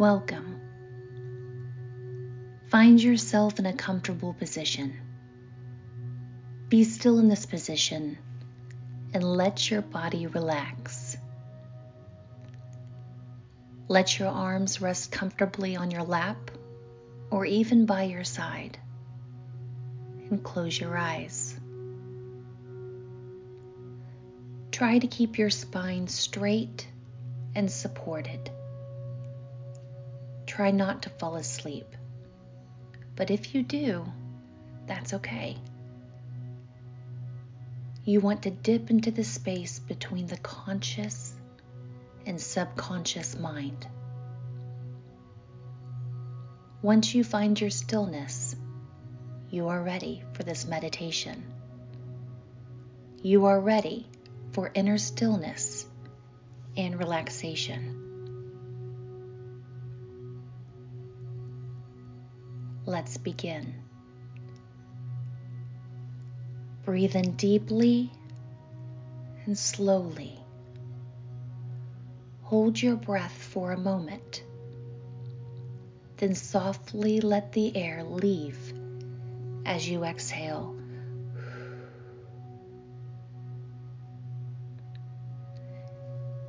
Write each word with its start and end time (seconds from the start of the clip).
Welcome. 0.00 0.58
Find 2.70 3.02
yourself 3.02 3.58
in 3.58 3.66
a 3.66 3.74
comfortable 3.74 4.32
position. 4.32 4.94
Be 6.70 6.84
still 6.84 7.18
in 7.18 7.28
this 7.28 7.44
position 7.44 8.16
and 9.12 9.22
let 9.22 9.70
your 9.70 9.82
body 9.82 10.26
relax. 10.26 11.18
Let 13.88 14.18
your 14.18 14.28
arms 14.28 14.80
rest 14.80 15.12
comfortably 15.12 15.76
on 15.76 15.90
your 15.90 16.04
lap 16.04 16.50
or 17.30 17.44
even 17.44 17.84
by 17.84 18.04
your 18.04 18.24
side. 18.24 18.78
And 20.30 20.42
close 20.42 20.80
your 20.80 20.96
eyes. 20.96 21.60
Try 24.72 24.98
to 24.98 25.06
keep 25.06 25.36
your 25.36 25.50
spine 25.50 26.08
straight 26.08 26.88
and 27.54 27.70
supported. 27.70 28.50
Try 30.50 30.72
not 30.72 31.02
to 31.02 31.10
fall 31.10 31.36
asleep. 31.36 31.94
But 33.14 33.30
if 33.30 33.54
you 33.54 33.62
do, 33.62 34.04
that's 34.84 35.14
okay. 35.14 35.56
You 38.04 38.18
want 38.18 38.42
to 38.42 38.50
dip 38.50 38.90
into 38.90 39.12
the 39.12 39.22
space 39.22 39.78
between 39.78 40.26
the 40.26 40.38
conscious 40.38 41.32
and 42.26 42.40
subconscious 42.40 43.38
mind. 43.38 43.86
Once 46.82 47.14
you 47.14 47.22
find 47.22 47.60
your 47.60 47.70
stillness, 47.70 48.56
you 49.50 49.68
are 49.68 49.80
ready 49.80 50.24
for 50.32 50.42
this 50.42 50.66
meditation. 50.66 51.44
You 53.22 53.46
are 53.46 53.60
ready 53.60 54.08
for 54.50 54.72
inner 54.74 54.98
stillness 54.98 55.86
and 56.76 56.98
relaxation. 56.98 57.99
Let's 62.90 63.18
begin. 63.18 63.72
Breathe 66.84 67.14
in 67.14 67.36
deeply 67.36 68.10
and 69.46 69.56
slowly. 69.56 70.40
Hold 72.42 72.82
your 72.82 72.96
breath 72.96 73.30
for 73.30 73.70
a 73.70 73.78
moment. 73.78 74.42
Then 76.16 76.34
softly 76.34 77.20
let 77.20 77.52
the 77.52 77.76
air 77.76 78.02
leave 78.02 78.74
as 79.64 79.88
you 79.88 80.02
exhale. 80.02 80.74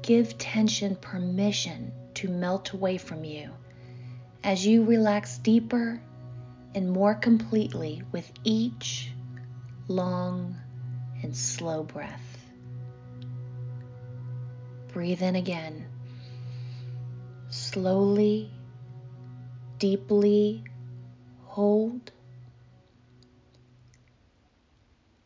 Give 0.02 0.36
tension 0.39 0.95
permission 0.95 1.92
to 2.16 2.30
melt 2.30 2.72
away 2.72 2.98
from 2.98 3.23
you 3.23 3.52
as 4.44 4.66
you 4.66 4.83
relax 4.83 5.38
deeper 5.38 6.02
and 6.73 6.89
more 6.89 7.14
completely 7.14 8.03
with 8.11 8.31
each 8.44 9.11
long 9.88 10.55
and 11.22 11.36
slow 11.36 11.83
breath. 11.83 12.38
Breathe 14.89 15.22
in 15.22 15.36
again. 15.36 15.86
Slowly, 17.49 18.52
deeply 19.77 20.64
hold. 21.45 22.11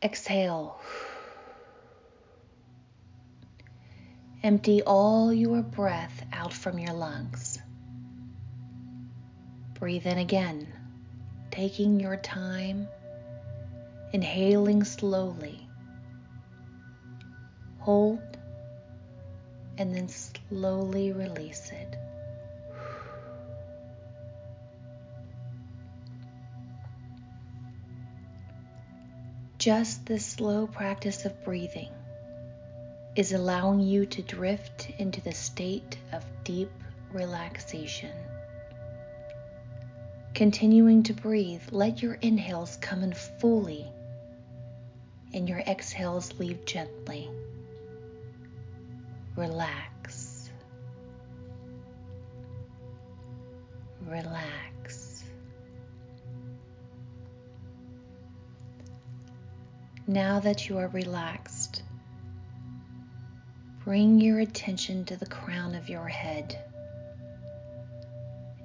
Exhale. 0.01 0.79
Empty 4.43 4.83
all 4.83 5.33
your 5.33 5.63
breath 5.63 6.23
out 6.31 6.53
from 6.53 6.77
your 6.77 6.93
lungs. 6.93 7.59
Breathe 9.73 10.05
in 10.05 10.19
again 10.19 10.74
taking 11.55 12.01
your 12.01 12.17
time, 12.17 12.85
inhaling 14.11 14.83
slowly. 14.83 15.65
Hold 17.79 18.19
and 19.77 19.95
then 19.95 20.09
slowly 20.09 21.13
release 21.13 21.71
it. 21.71 21.97
Just 29.57 30.05
this 30.05 30.25
slow 30.25 30.67
practice 30.67 31.23
of 31.23 31.41
breathing 31.45 31.91
is 33.15 33.31
allowing 33.31 33.79
you 33.79 34.05
to 34.07 34.21
drift 34.21 34.91
into 34.97 35.21
the 35.21 35.31
state 35.31 35.97
of 36.11 36.25
deep 36.43 36.71
relaxation. 37.13 38.11
Continuing 40.35 41.01
to 41.03 41.13
breathe, 41.13 41.61
let 41.71 42.01
your 42.01 42.15
inhales 42.15 42.75
come 42.81 43.03
in 43.03 43.13
fully 43.13 43.85
and 45.33 45.47
your 45.47 45.59
exhales 45.59 46.37
leave 46.39 46.65
gently. 46.65 47.29
Relax. 49.37 50.49
Relax. 54.05 55.23
Now 60.05 60.41
that 60.41 60.67
you 60.67 60.77
are 60.77 60.89
relaxed, 60.89 61.81
bring 63.85 64.19
your 64.19 64.41
attention 64.41 65.05
to 65.05 65.15
the 65.15 65.25
crown 65.25 65.75
of 65.75 65.87
your 65.87 66.09
head. 66.09 66.61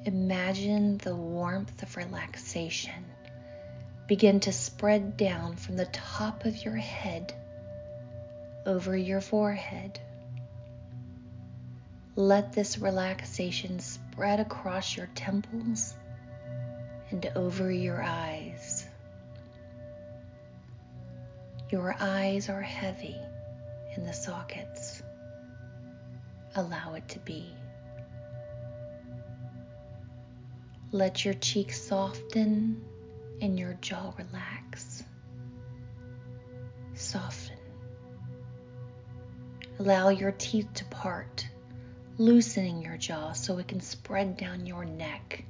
Imagine 0.07 0.97
the 0.97 1.15
warmth 1.15 1.83
of 1.83 1.95
relaxation 1.95 3.05
begin 4.09 4.41
to 4.41 4.51
spread 4.51 5.19
down 5.19 5.57
from 5.57 5.77
the 5.77 5.85
top 5.87 6.47
of 6.47 6.65
your 6.65 6.77
head 6.77 7.35
over 8.65 8.97
your 8.97 9.21
forehead. 9.21 10.01
Let 12.17 12.55
this 12.55 12.79
relaxation 12.79 13.79
spread 13.79 14.41
across 14.41 14.97
your 14.97 15.09
temples 15.15 15.95
and 17.11 17.31
over 17.37 17.71
your 17.71 18.03
eyes. 18.03 18.87
Your 21.71 21.95
eyes 22.01 22.49
are 22.49 22.63
heavy 22.63 23.21
in 23.95 24.07
the 24.07 24.15
sockets. 24.15 25.03
Allow 26.57 26.95
it 26.95 27.07
to 27.09 27.19
be. 27.19 27.55
Let 30.93 31.25
your 31.25 31.35
cheeks 31.35 31.81
soften 31.81 32.83
and 33.41 33.57
your 33.57 33.75
jaw 33.75 34.13
relax. 34.19 35.05
Soften. 36.95 37.57
Allow 39.79 40.09
your 40.09 40.33
teeth 40.33 40.67
to 40.75 40.85
part, 40.87 41.47
loosening 42.19 42.83
your 42.83 42.97
jaw 42.97 43.33
so 43.33 43.59
it 43.59 43.69
can 43.69 43.81
spread 43.81 44.37
down 44.37 44.67
your 44.67 44.85
neck. 44.85 45.45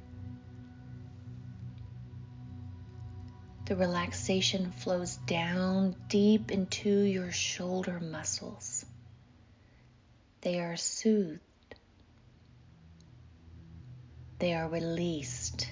The 3.65 3.75
relaxation 3.75 4.71
flows 4.71 5.17
down 5.25 5.95
deep 6.07 6.51
into 6.51 7.01
your 7.01 7.31
shoulder 7.31 7.99
muscles. 7.99 8.85
They 10.41 10.59
are 10.59 10.77
soothed 10.77 11.41
they 14.41 14.55
are 14.55 14.67
released. 14.69 15.71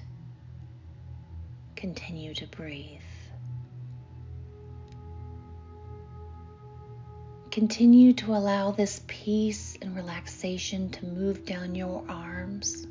Continue 1.75 2.35
to 2.35 2.45
breathe. 2.45 3.01
Continue 7.49 8.13
to 8.13 8.35
allow 8.35 8.69
this 8.69 9.01
peace 9.07 9.75
and 9.81 9.95
relaxation 9.95 10.91
to 10.91 11.05
move 11.07 11.47
down 11.47 11.73
your 11.73 12.03
arms, 12.07 12.85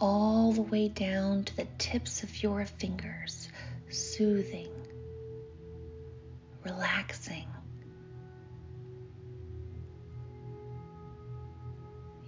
all 0.00 0.52
the 0.52 0.62
way 0.62 0.86
down 0.86 1.42
to 1.42 1.56
the 1.56 1.66
tips 1.78 2.22
of 2.22 2.40
your 2.40 2.64
fingers, 2.64 3.48
soothing, 3.88 4.70
relaxing. 6.64 7.49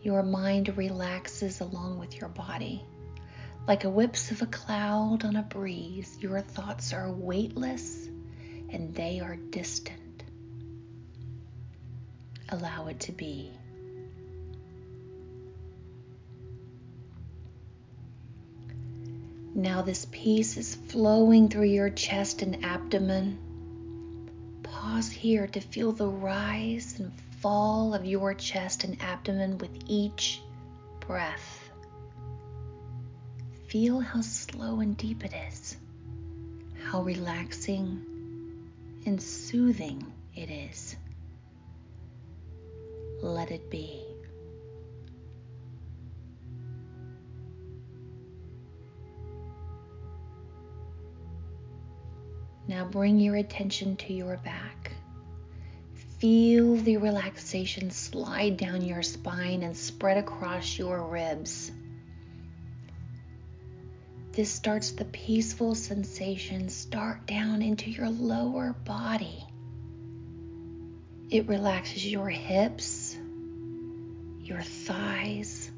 Your 0.02 0.24
mind 0.24 0.76
relaxes 0.76 1.60
along 1.60 2.00
with 2.00 2.18
your 2.18 2.28
body. 2.28 2.84
Like 3.68 3.84
a 3.84 3.90
whips 3.90 4.32
of 4.32 4.42
a 4.42 4.46
cloud 4.46 5.24
on 5.24 5.36
a 5.36 5.42
breeze, 5.42 6.18
your 6.20 6.40
thoughts 6.40 6.92
are 6.92 7.12
weightless 7.12 8.08
and 8.70 8.92
they 8.94 9.20
are 9.20 9.36
distant. 9.36 10.24
Allow 12.48 12.88
it 12.88 12.98
to 13.00 13.12
be. 13.12 13.52
Now, 19.54 19.82
this 19.82 20.06
peace 20.10 20.56
is 20.56 20.74
flowing 20.74 21.48
through 21.48 21.66
your 21.66 21.90
chest 21.90 22.42
and 22.42 22.64
abdomen. 22.64 23.38
Pause 24.64 25.10
here 25.10 25.46
to 25.46 25.60
feel 25.60 25.92
the 25.92 26.08
rise 26.08 26.98
and 26.98 27.12
fall 27.42 27.92
of 27.92 28.04
your 28.06 28.32
chest 28.34 28.84
and 28.84 28.96
abdomen 29.02 29.58
with 29.58 29.76
each 29.88 30.40
breath. 31.00 31.58
feel 33.66 34.00
how 34.00 34.20
slow 34.20 34.80
and 34.80 34.98
deep 34.98 35.24
it 35.24 35.32
is, 35.50 35.78
how 36.84 37.00
relaxing 37.00 38.04
and 39.06 39.20
soothing 39.20 40.04
it 40.36 40.50
is. 40.50 40.94
Let 43.22 43.50
it 43.50 43.70
be. 43.70 44.04
Now 52.68 52.84
bring 52.84 53.18
your 53.18 53.36
attention 53.36 53.96
to 53.96 54.12
your 54.12 54.36
back. 54.36 54.61
Feel 56.22 56.76
the 56.76 56.98
relaxation 56.98 57.90
slide 57.90 58.56
down 58.56 58.82
your 58.82 59.02
spine 59.02 59.64
and 59.64 59.76
spread 59.76 60.16
across 60.18 60.78
your 60.78 61.02
ribs. 61.02 61.72
This 64.30 64.48
starts 64.48 64.92
the 64.92 65.04
peaceful 65.06 65.74
sensation 65.74 66.68
start 66.68 67.26
down 67.26 67.60
into 67.60 67.90
your 67.90 68.08
lower 68.08 68.72
body. 68.84 69.44
It 71.28 71.48
relaxes 71.48 72.06
your 72.06 72.28
hips, 72.28 73.16
your 74.44 74.62
thighs. 74.62 75.72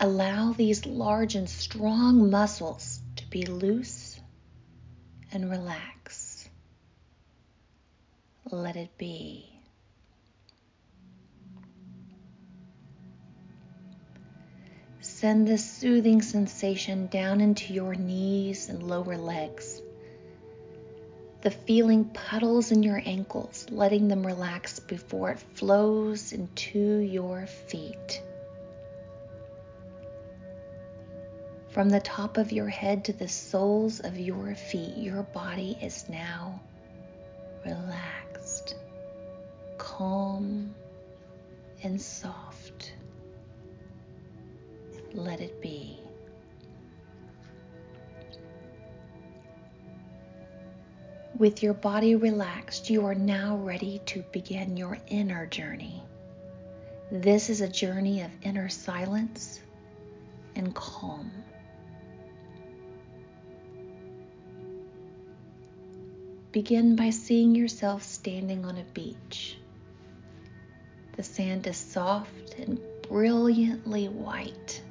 Allow 0.00 0.54
these 0.54 0.86
large 0.86 1.34
and 1.34 1.46
strong 1.46 2.30
muscles 2.30 3.00
to 3.16 3.28
be 3.28 3.42
loose 3.42 4.18
and 5.30 5.50
relax. 5.50 5.97
Let 8.50 8.76
it 8.76 8.96
be. 8.96 9.60
Send 15.00 15.46
this 15.46 15.68
soothing 15.68 16.22
sensation 16.22 17.08
down 17.08 17.40
into 17.40 17.74
your 17.74 17.94
knees 17.94 18.68
and 18.68 18.82
lower 18.82 19.18
legs. 19.18 19.82
The 21.42 21.50
feeling 21.50 22.06
puddles 22.06 22.72
in 22.72 22.82
your 22.82 23.02
ankles, 23.04 23.66
letting 23.70 24.08
them 24.08 24.26
relax 24.26 24.80
before 24.80 25.30
it 25.32 25.40
flows 25.54 26.32
into 26.32 26.78
your 26.98 27.46
feet. 27.46 28.22
From 31.68 31.90
the 31.90 32.00
top 32.00 32.38
of 32.38 32.50
your 32.50 32.68
head 32.68 33.04
to 33.04 33.12
the 33.12 33.28
soles 33.28 34.00
of 34.00 34.18
your 34.18 34.54
feet, 34.54 34.96
your 34.96 35.22
body 35.22 35.76
is 35.82 36.08
now 36.08 36.62
relaxed, 37.64 38.27
calm, 39.78 40.74
and 41.82 42.00
soft 42.00 42.92
let 45.14 45.40
it 45.40 45.60
be. 45.60 46.00
With 51.38 51.62
your 51.62 51.74
body 51.74 52.16
relaxed, 52.16 52.90
you 52.90 53.06
are 53.06 53.14
now 53.14 53.56
ready 53.56 54.00
to 54.06 54.22
begin 54.32 54.76
your 54.76 54.98
inner 55.06 55.46
journey. 55.46 56.02
This 57.12 57.48
is 57.48 57.60
a 57.60 57.68
journey 57.68 58.22
of 58.22 58.30
inner 58.42 58.68
silence 58.68 59.60
and 60.56 60.74
calm. 60.74 61.30
Begin 66.50 66.96
by 66.96 67.10
seeing 67.10 67.54
yourself 67.54 68.02
standing 68.02 68.64
on 68.64 68.78
a 68.78 68.84
beach. 68.94 69.58
The 71.16 71.22
sand 71.22 71.66
is 71.66 71.76
soft 71.76 72.54
and 72.58 72.80
brilliantly 73.02 74.08
white. 74.08 74.82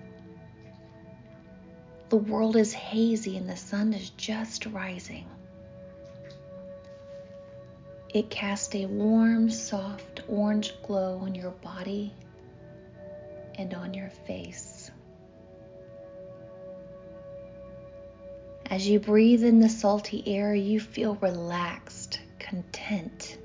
The 2.10 2.18
world 2.18 2.56
is 2.56 2.74
hazy 2.74 3.38
and 3.38 3.50
the 3.50 3.58
sun 3.58 3.94
is 3.94 4.12
just 4.12 4.68
rising. 4.68 5.26
It 8.14 8.30
casts 8.30 8.76
a 8.76 8.86
warm, 8.86 9.50
soft 9.50 10.22
orange 10.28 10.74
glow 10.84 11.18
on 11.20 11.34
your 11.34 11.52
body 11.52 12.14
and 13.56 13.74
on 13.74 13.96
your 13.96 14.10
face. 14.28 14.77
As 18.70 18.86
you 18.86 19.00
breathe 19.00 19.46
in 19.46 19.62
the 19.62 19.70
salty 19.70 20.22
air, 20.28 20.54
you 20.54 20.82
feel 20.82 21.16
relaxed, 21.16 22.20
content. 22.38 23.38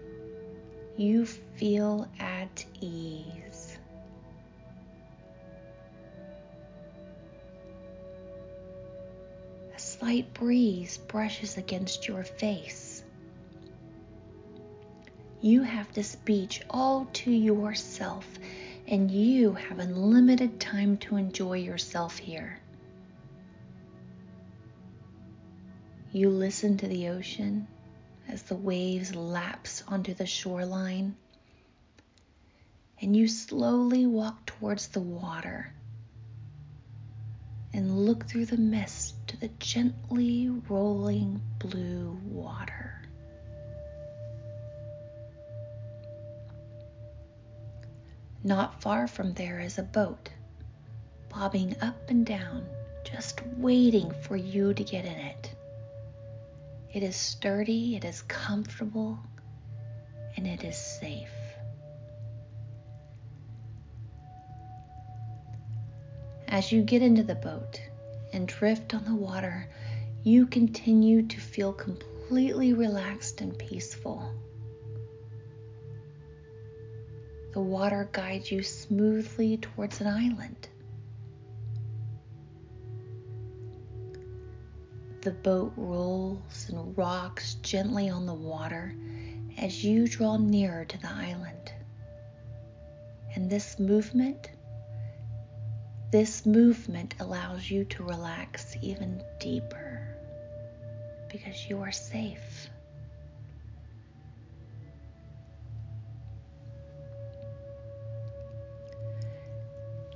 You 0.97 1.27
feel 1.27 2.09
at 2.19 2.65
ease. 2.81 3.79
A 9.77 9.79
slight 9.79 10.35
breeze 10.35 10.99
brushes 10.99 11.57
against 11.57 12.09
your 12.09 12.25
face. 12.25 13.05
You 15.41 15.63
have 15.63 15.93
this 15.93 16.17
beach 16.17 16.63
all 16.69 17.09
to 17.13 17.31
yourself, 17.31 18.27
and 18.89 19.09
you 19.09 19.53
have 19.53 19.79
unlimited 19.79 20.59
time 20.59 20.97
to 20.99 21.15
enjoy 21.15 21.59
yourself 21.59 22.19
here. 22.19 22.59
You 26.15 26.29
listen 26.29 26.77
to 26.77 26.87
the 26.87 27.09
ocean 27.09 27.67
as 28.29 28.43
the 28.43 28.55
waves 28.55 29.15
lapse 29.15 29.83
onto 29.89 30.13
the 30.13 30.27
shoreline, 30.27 31.17
and 33.01 33.17
you 33.17 33.27
slowly 33.27 34.05
walk 34.05 34.45
towards 34.45 34.89
the 34.89 35.01
water 35.01 35.73
and 37.73 38.05
look 38.05 38.27
through 38.27 38.45
the 38.45 38.59
mist 38.59 39.15
to 39.29 39.39
the 39.39 39.49
gently 39.59 40.51
rolling 40.69 41.41
blue 41.59 42.21
water. 42.27 43.01
Not 48.45 48.83
far 48.83 49.09
from 49.09 49.33
there 49.33 49.61
is 49.61 49.79
a 49.79 49.83
boat, 49.83 50.29
bobbing 51.31 51.75
up 51.81 52.11
and 52.11 52.27
down, 52.27 52.67
just 53.03 53.41
waiting 53.57 54.13
for 54.21 54.37
you 54.37 54.75
to 54.75 54.85
get 54.85 55.07
in 55.07 55.19
it. 55.19 55.52
It 56.93 57.03
is 57.03 57.17
sturdy, 57.17 57.97
it 57.97 58.05
is 58.05 58.21
comfortable, 58.23 59.19
and 60.37 60.47
it 60.47 60.63
is 60.63 60.77
safe. 60.77 61.33
As 66.49 66.71
you 66.71 66.83
get 66.83 67.01
into 67.01 67.23
the 67.23 67.35
boat 67.35 67.81
and 68.35 68.47
drift 68.47 68.93
on 68.93 69.07
the 69.07 69.15
water, 69.15 69.67
you 70.23 70.47
continue 70.47 71.23
to 71.23 71.41
feel 71.41 71.73
completely 71.73 72.75
relaxed 72.75 73.41
and 73.41 73.59
peaceful. 73.59 74.31
The 77.55 77.61
water 77.61 78.07
guides 78.13 78.51
you 78.51 78.63
smoothly 78.63 79.57
towards 79.57 80.03
an 80.03 80.09
island. 80.09 80.69
The 85.23 85.31
boat 85.31 85.73
rolls 85.77 86.69
and 86.69 86.97
rocks 86.99 87.55
gently 87.63 88.11
on 88.11 88.27
the 88.27 88.35
water 88.35 88.95
as 89.57 89.83
you 89.83 90.07
draw 90.07 90.37
nearer 90.37 90.85
to 90.85 90.99
the 90.99 91.11
island. 91.11 91.73
And 93.35 93.49
this 93.49 93.79
movement 93.79 94.51
this 96.13 96.45
movement 96.45 97.15
allows 97.21 97.71
you 97.71 97.87
to 97.87 98.05
relax 98.05 98.77
even 98.83 99.25
deeper 99.41 100.15
because 101.31 101.71
you 101.71 101.81
are 101.81 101.91
safe. 101.91 102.69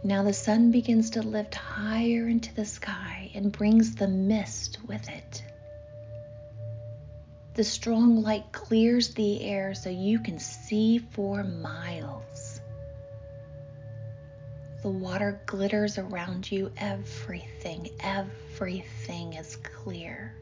Now 0.07 0.23
the 0.23 0.33
sun 0.33 0.71
begins 0.71 1.11
to 1.11 1.21
lift 1.21 1.57
higher 1.57 2.29
into 2.29 2.55
the 2.55 2.65
sky 2.65 3.29
and 3.35 3.51
brings 3.51 3.97
the 3.97 4.07
mist 4.07 4.79
with 4.87 5.09
it. 5.09 5.43
The 7.55 7.65
strong 7.65 8.23
light 8.23 8.53
clears 8.53 9.15
the 9.15 9.43
air 9.43 9.75
so 9.75 9.91
you 9.91 10.21
can 10.21 10.39
see 10.39 10.99
for 10.99 11.43
miles. 11.43 12.61
The 14.85 14.91
water 14.91 15.41
glitters 15.45 15.99
around 15.99 16.53
you. 16.53 16.71
Everything, 16.77 17.89
everything 17.99 19.33
is 19.33 19.57
clear. 19.57 20.37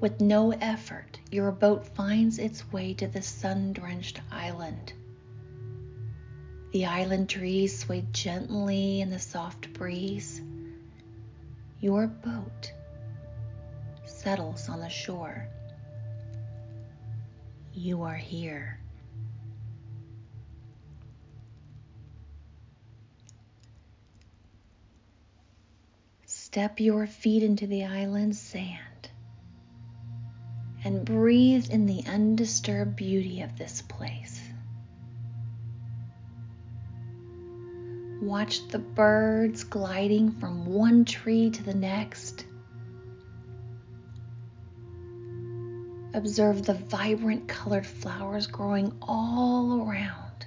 With 0.00 0.18
no 0.22 0.52
effort, 0.52 1.18
your 1.30 1.52
boat 1.52 1.84
finds 1.84 2.38
its 2.38 2.72
way 2.72 2.94
to 2.94 3.06
the 3.06 3.20
sun 3.20 3.74
drenched 3.74 4.22
island. 4.32 4.94
The 6.74 6.86
island 6.86 7.28
trees 7.28 7.78
swayed 7.78 8.12
gently 8.12 9.00
in 9.00 9.08
the 9.08 9.20
soft 9.20 9.72
breeze. 9.74 10.42
Your 11.80 12.08
boat 12.08 12.72
settles 14.04 14.68
on 14.68 14.80
the 14.80 14.88
shore. 14.88 15.46
You 17.74 18.02
are 18.02 18.16
here. 18.16 18.80
Step 26.26 26.80
your 26.80 27.06
feet 27.06 27.44
into 27.44 27.68
the 27.68 27.84
island 27.84 28.34
sand 28.34 29.10
and 30.84 31.04
breathe 31.04 31.70
in 31.70 31.86
the 31.86 32.02
undisturbed 32.08 32.96
beauty 32.96 33.42
of 33.42 33.56
this 33.56 33.80
place. 33.80 34.43
Watch 38.24 38.66
the 38.68 38.78
birds 38.78 39.64
gliding 39.64 40.32
from 40.32 40.64
one 40.64 41.04
tree 41.04 41.50
to 41.50 41.62
the 41.62 41.74
next. 41.74 42.46
Observe 46.14 46.64
the 46.64 46.72
vibrant 46.72 47.46
colored 47.48 47.86
flowers 47.86 48.46
growing 48.46 48.94
all 49.02 49.86
around. 49.86 50.46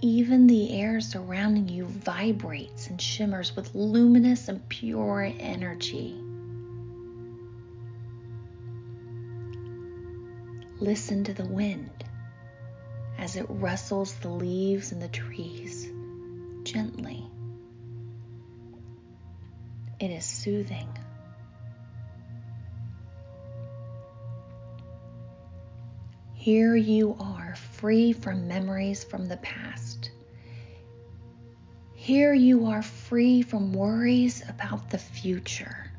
Even 0.00 0.46
the 0.46 0.72
air 0.72 1.02
surrounding 1.02 1.68
you 1.68 1.84
vibrates 1.84 2.86
and 2.86 2.98
shimmers 2.98 3.54
with 3.54 3.74
luminous 3.74 4.48
and 4.48 4.66
pure 4.70 5.30
energy. 5.38 6.18
Listen 10.80 11.24
to 11.24 11.34
the 11.34 11.44
wind 11.44 11.90
as 13.32 13.36
it 13.36 13.46
rustles 13.48 14.12
the 14.16 14.28
leaves 14.28 14.92
in 14.92 14.98
the 14.98 15.08
trees 15.08 15.90
gently. 16.64 17.24
It 19.98 20.10
is 20.10 20.26
soothing. 20.26 20.88
Here 26.34 26.76
you 26.76 27.16
are, 27.18 27.54
free 27.76 28.12
from 28.12 28.48
memories 28.48 29.02
from 29.02 29.28
the 29.28 29.38
past. 29.38 30.10
Here 31.94 32.34
you 32.34 32.66
are, 32.66 32.82
free 32.82 33.40
from 33.40 33.72
worries 33.72 34.42
about 34.46 34.90
the 34.90 34.98
future. 34.98 35.90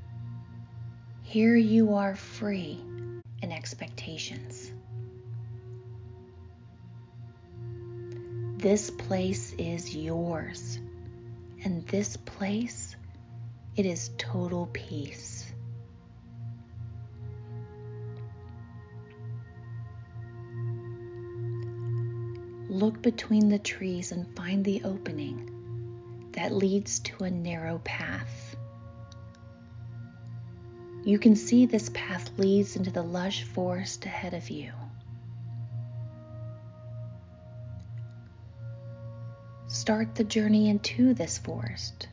Here 1.24 1.56
you 1.56 1.96
are, 1.96 2.16
free 2.16 2.80
in 3.42 3.52
expectations. 3.52 4.73
This 8.64 8.90
place 8.90 9.52
is 9.58 9.94
yours, 9.94 10.80
and 11.66 11.86
this 11.88 12.16
place, 12.16 12.96
it 13.76 13.86
is 13.86 14.12
total 14.18 14.70
peace. 14.72 15.52
Look 22.70 23.02
between 23.02 23.50
the 23.50 23.60
trees 23.60 24.14
and 24.14 24.34
find 24.34 24.64
the 24.64 24.82
opening 24.86 26.30
that 26.32 26.54
leads 26.54 27.00
to 27.00 27.26
a 27.26 27.30
narrow 27.30 27.82
path. 27.84 28.56
You 31.04 31.20
can 31.20 31.36
see 31.36 31.66
this 31.66 31.90
path 31.94 32.32
leads 32.38 32.78
into 32.78 32.92
the 32.92 33.04
lush 33.04 33.44
forest 33.44 34.06
ahead 34.06 34.34
of 34.34 34.50
you. 34.50 34.72
Start 39.84 40.16
the 40.16 40.24
journey 40.24 40.70
into 40.70 41.14
this 41.14 41.38
forest. 41.38 42.08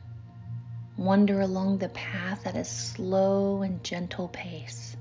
Wander 0.97 1.39
along 1.39 1.77
the 1.77 1.87
path 1.87 2.45
at 2.45 2.57
a 2.57 2.65
slow 2.65 3.61
and 3.61 3.81
gentle 3.81 4.27
pace. 4.27 4.97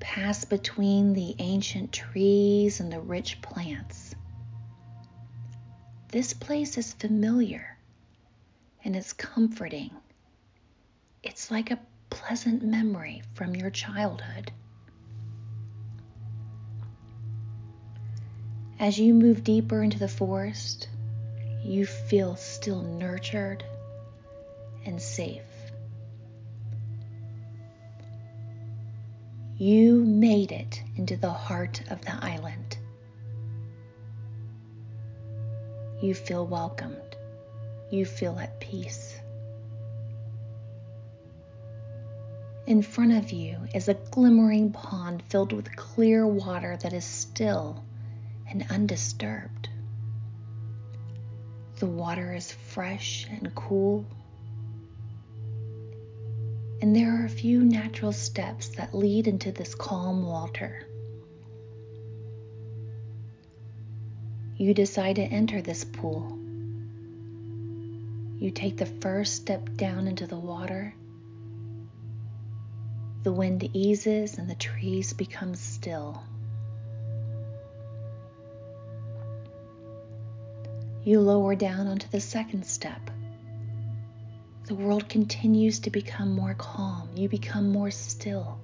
Pass 0.00 0.46
between 0.46 1.12
the 1.12 1.34
ancient 1.38 1.92
trees 1.92 2.80
and 2.80 2.90
the 2.90 3.00
rich 3.00 3.42
plants. 3.42 4.14
This 6.08 6.32
place 6.32 6.78
is 6.78 6.94
familiar 6.94 7.76
and 8.86 8.96
it's 8.96 9.12
comforting. 9.12 9.90
It's 11.22 11.50
like 11.50 11.70
a 11.70 11.80
pleasant 12.08 12.62
memory 12.62 13.22
from 13.34 13.54
your 13.54 13.68
childhood. 13.68 14.52
As 18.82 18.98
you 18.98 19.14
move 19.14 19.44
deeper 19.44 19.80
into 19.80 20.00
the 20.00 20.08
forest, 20.08 20.88
you 21.62 21.86
feel 21.86 22.34
still 22.34 22.82
nurtured 22.82 23.62
and 24.84 25.00
safe. 25.00 25.46
You 29.56 30.04
made 30.04 30.50
it 30.50 30.82
into 30.96 31.16
the 31.16 31.30
heart 31.30 31.80
of 31.92 32.04
the 32.04 32.12
island. 32.24 32.76
You 36.02 36.12
feel 36.12 36.44
welcomed. 36.44 37.16
You 37.92 38.04
feel 38.04 38.36
at 38.40 38.58
peace. 38.58 39.14
In 42.66 42.82
front 42.82 43.12
of 43.12 43.30
you 43.30 43.58
is 43.72 43.86
a 43.86 43.94
glimmering 43.94 44.72
pond 44.72 45.22
filled 45.28 45.52
with 45.52 45.76
clear 45.76 46.26
water 46.26 46.76
that 46.82 46.92
is 46.92 47.04
still 47.04 47.84
and 48.52 48.66
undisturbed. 48.70 49.70
The 51.78 51.86
water 51.86 52.34
is 52.34 52.52
fresh 52.52 53.26
and 53.30 53.52
cool, 53.54 54.04
and 56.82 56.94
there 56.94 57.20
are 57.20 57.24
a 57.24 57.30
few 57.30 57.64
natural 57.64 58.12
steps 58.12 58.68
that 58.76 58.94
lead 58.94 59.26
into 59.26 59.52
this 59.52 59.74
calm 59.74 60.26
water. 60.26 60.86
You 64.56 64.74
decide 64.74 65.16
to 65.16 65.22
enter 65.22 65.62
this 65.62 65.84
pool. 65.84 66.38
You 68.38 68.50
take 68.50 68.76
the 68.76 68.86
first 68.86 69.36
step 69.36 69.76
down 69.76 70.06
into 70.06 70.26
the 70.26 70.38
water. 70.38 70.94
The 73.22 73.32
wind 73.32 73.68
eases 73.72 74.36
and 74.36 74.50
the 74.50 74.54
trees 74.56 75.14
become 75.14 75.54
still. 75.54 76.22
You 81.04 81.20
lower 81.20 81.56
down 81.56 81.88
onto 81.88 82.06
the 82.08 82.20
second 82.20 82.64
step. 82.64 83.10
The 84.66 84.76
world 84.76 85.08
continues 85.08 85.80
to 85.80 85.90
become 85.90 86.36
more 86.36 86.54
calm. 86.54 87.10
You 87.16 87.28
become 87.28 87.72
more 87.72 87.90
still, 87.90 88.60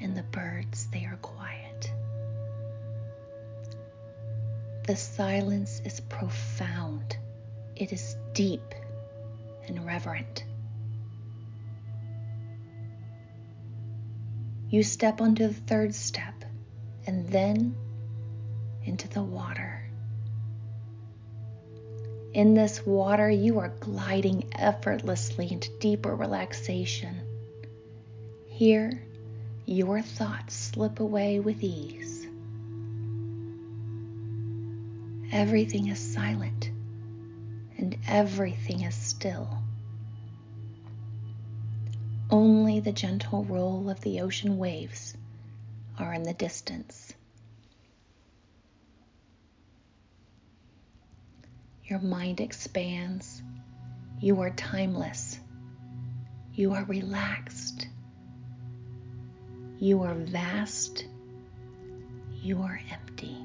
and 0.00 0.16
the 0.16 0.24
birds, 0.24 0.88
they 0.92 1.04
are 1.04 1.18
quiet. 1.22 1.92
The 4.88 4.96
silence 4.96 5.80
is 5.84 6.00
profound, 6.00 7.16
it 7.76 7.92
is 7.92 8.16
deep 8.32 8.74
and 9.68 9.86
reverent. 9.86 10.44
You 14.68 14.82
step 14.82 15.20
onto 15.20 15.46
the 15.46 15.54
third 15.54 15.94
step 15.94 16.44
and 17.06 17.28
then 17.28 17.76
into 18.84 19.06
the 19.08 19.22
water. 19.22 19.77
In 22.38 22.54
this 22.54 22.86
water, 22.86 23.28
you 23.28 23.58
are 23.58 23.74
gliding 23.80 24.48
effortlessly 24.56 25.50
into 25.50 25.76
deeper 25.80 26.14
relaxation. 26.14 27.16
Here, 28.46 29.02
your 29.66 30.02
thoughts 30.02 30.54
slip 30.54 31.00
away 31.00 31.40
with 31.40 31.64
ease. 31.64 32.28
Everything 35.32 35.88
is 35.88 35.98
silent 35.98 36.70
and 37.76 37.98
everything 38.06 38.82
is 38.82 38.94
still. 38.94 39.58
Only 42.30 42.78
the 42.78 42.92
gentle 42.92 43.42
roll 43.46 43.90
of 43.90 44.00
the 44.02 44.20
ocean 44.20 44.58
waves 44.58 45.16
are 45.98 46.14
in 46.14 46.22
the 46.22 46.34
distance. 46.34 47.14
Your 51.88 52.00
mind 52.00 52.40
expands. 52.40 53.42
You 54.20 54.42
are 54.42 54.50
timeless. 54.50 55.40
You 56.52 56.74
are 56.74 56.84
relaxed. 56.84 57.88
You 59.78 60.02
are 60.02 60.14
vast. 60.14 61.06
You 62.42 62.60
are 62.60 62.78
empty. 62.92 63.38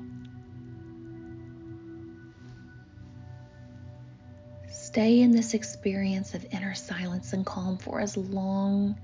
Stay 4.70 5.22
in 5.22 5.32
this 5.32 5.54
experience 5.54 6.34
of 6.34 6.46
inner 6.52 6.74
silence 6.74 7.32
and 7.32 7.46
calm 7.46 7.78
for 7.78 8.02
as 8.02 8.18
long 8.18 9.00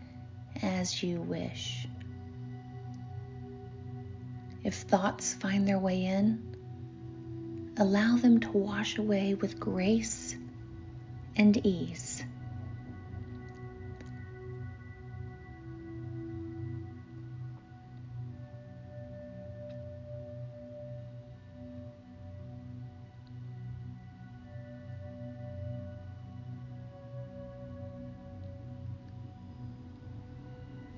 as 0.61 1.01
you 1.01 1.21
wish. 1.21 1.87
If 4.65 4.75
thoughts 4.75 5.33
find 5.33 5.65
their 5.65 5.79
way 5.79 6.03
in, 6.03 6.57
allow 7.79 8.17
them 8.17 8.41
to 8.41 8.49
wash 8.49 8.97
away 8.97 9.35
with 9.35 9.57
grace 9.57 10.35
and 11.37 11.65
ease. 11.65 12.21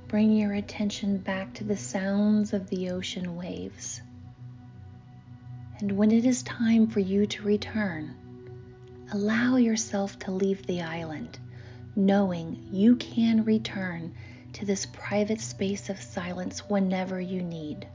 Bring 0.08 0.36
your 0.36 0.52
attention 0.54 1.20
back 1.20 1.54
to 1.54 1.64
the 1.64 1.78
sounds 1.78 2.52
of 2.52 2.70
the 2.70 2.90
ocean 2.90 3.38
waves. 3.38 4.02
And 5.82 5.94
when 5.94 6.12
it 6.12 6.28
is 6.28 6.44
time 6.44 6.86
for 6.86 7.00
you 7.00 7.26
to 7.26 7.42
return, 7.42 8.16
allow 9.12 9.56
yourself 9.56 10.20
to 10.20 10.32
leave 10.32 10.68
the 10.68 10.84
island, 10.84 11.40
knowing 11.96 12.70
you 12.72 12.98
can 12.98 13.44
return 13.44 14.14
to 14.54 14.64
this 14.64 14.86
private 14.86 15.42
space 15.42 15.90
of 15.90 16.00
silence 16.00 16.70
whenever 16.70 17.20
you 17.20 17.42
need. 17.42 17.88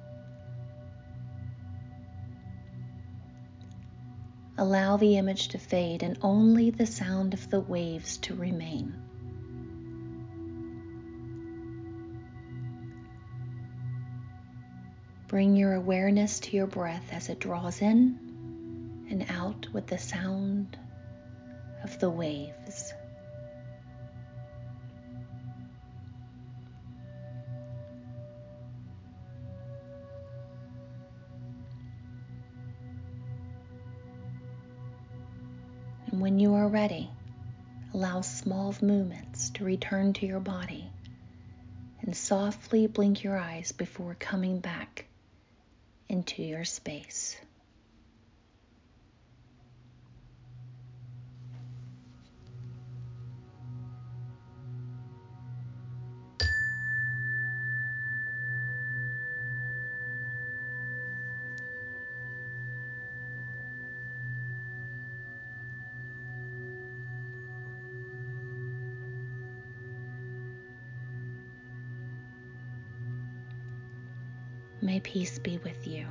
Allow 4.59 4.97
the 4.97 5.16
image 5.16 5.47
to 5.49 5.59
fade 5.59 6.02
and 6.02 6.19
only 6.23 6.71
the 6.71 6.87
sound 6.87 7.35
of 7.35 7.50
the 7.50 7.61
waves 7.61 8.16
to 8.19 8.35
remain. 8.35 9.06
Bring 15.37 15.55
your 15.55 15.75
awareness 15.75 16.40
to 16.40 16.57
your 16.57 16.66
breath 16.66 17.11
as 17.12 17.28
it 17.28 17.40
draws 17.40 17.83
in 17.83 19.07
and 19.11 19.26
out 19.28 19.66
with 19.71 19.87
the 19.87 19.99
sound 19.99 20.78
of 21.85 22.00
the 22.00 22.09
waves. 22.09 22.95
And 36.11 36.23
when 36.23 36.38
you 36.38 36.55
are 36.55 36.66
ready, 36.66 37.11
allow 37.93 38.23
small 38.23 38.75
movements 38.81 39.50
to 39.50 39.64
return 39.66 40.14
to 40.14 40.25
your 40.25 40.40
body 40.40 40.90
and 42.00 42.16
softly 42.16 42.87
blink 42.87 43.23
your 43.23 43.37
eyes 43.37 43.73
before 43.73 44.16
coming 44.19 44.61
back 44.61 45.06
into 46.09 46.43
your 46.43 46.65
space. 46.65 47.37
May 74.87 75.00
peace 75.00 75.40
be 75.40 75.59
with 75.64 75.85
you. 75.85 76.07